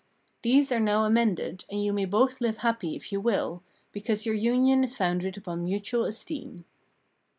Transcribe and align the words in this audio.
These 0.41 0.71
are 0.71 0.79
now 0.79 1.05
amended, 1.05 1.63
and 1.69 1.83
you 1.83 1.93
may 1.93 2.05
both 2.05 2.41
live 2.41 2.57
happy 2.65 2.95
if 2.95 3.11
you 3.11 3.21
will, 3.21 3.61
because 3.91 4.25
your 4.25 4.33
union 4.33 4.83
is 4.83 4.97
founded 4.97 5.37
upon 5.37 5.63
mutual 5.65 6.05
esteem." 6.05 6.65